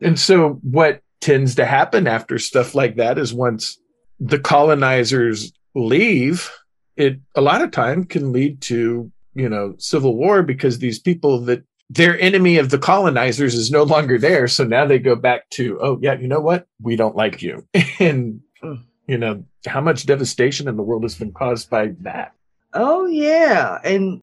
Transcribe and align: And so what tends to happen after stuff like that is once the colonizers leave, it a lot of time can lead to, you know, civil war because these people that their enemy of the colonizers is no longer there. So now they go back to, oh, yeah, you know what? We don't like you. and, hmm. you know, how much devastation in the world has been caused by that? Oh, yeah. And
And 0.00 0.18
so 0.18 0.60
what 0.62 1.02
tends 1.20 1.54
to 1.56 1.64
happen 1.64 2.06
after 2.06 2.38
stuff 2.38 2.74
like 2.74 2.96
that 2.96 3.18
is 3.18 3.34
once 3.34 3.78
the 4.20 4.38
colonizers 4.38 5.52
leave, 5.74 6.50
it 6.96 7.20
a 7.34 7.40
lot 7.40 7.62
of 7.62 7.70
time 7.70 8.04
can 8.04 8.32
lead 8.32 8.60
to, 8.62 9.10
you 9.34 9.48
know, 9.48 9.74
civil 9.78 10.16
war 10.16 10.42
because 10.42 10.78
these 10.78 10.98
people 10.98 11.40
that 11.42 11.62
their 11.90 12.18
enemy 12.20 12.58
of 12.58 12.70
the 12.70 12.78
colonizers 12.78 13.54
is 13.54 13.70
no 13.70 13.82
longer 13.82 14.18
there. 14.18 14.46
So 14.46 14.64
now 14.64 14.84
they 14.84 14.98
go 14.98 15.16
back 15.16 15.48
to, 15.50 15.78
oh, 15.80 15.98
yeah, 16.02 16.18
you 16.18 16.28
know 16.28 16.40
what? 16.40 16.66
We 16.82 16.96
don't 16.96 17.16
like 17.16 17.40
you. 17.40 17.66
and, 17.98 18.40
hmm. 18.60 18.74
you 19.06 19.16
know, 19.16 19.44
how 19.66 19.80
much 19.80 20.06
devastation 20.06 20.68
in 20.68 20.76
the 20.76 20.82
world 20.82 21.02
has 21.02 21.14
been 21.14 21.32
caused 21.32 21.70
by 21.70 21.94
that? 22.00 22.34
Oh, 22.74 23.06
yeah. 23.06 23.78
And 23.82 24.22